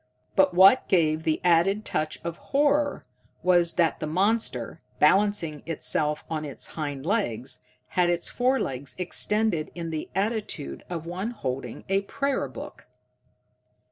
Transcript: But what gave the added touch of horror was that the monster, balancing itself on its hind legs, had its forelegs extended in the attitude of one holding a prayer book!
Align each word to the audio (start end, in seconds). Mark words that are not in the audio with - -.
But 0.35 0.55
what 0.55 0.87
gave 0.87 1.21
the 1.21 1.39
added 1.43 1.85
touch 1.85 2.17
of 2.23 2.35
horror 2.37 3.03
was 3.43 3.73
that 3.73 3.99
the 3.99 4.07
monster, 4.07 4.79
balancing 4.97 5.61
itself 5.67 6.23
on 6.27 6.43
its 6.43 6.65
hind 6.65 7.05
legs, 7.05 7.61
had 7.89 8.09
its 8.09 8.27
forelegs 8.27 8.95
extended 8.97 9.69
in 9.75 9.91
the 9.91 10.09
attitude 10.15 10.83
of 10.89 11.05
one 11.05 11.29
holding 11.29 11.83
a 11.87 12.01
prayer 12.01 12.47
book! 12.47 12.87